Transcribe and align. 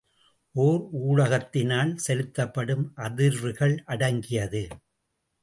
ஒர் 0.55 0.85
ஊடகத்தினால் 1.01 1.91
செலுத்தப்படும் 1.97 2.93
அதிர்வுகள் 2.95 3.77
அடங்கியது. 3.85 4.63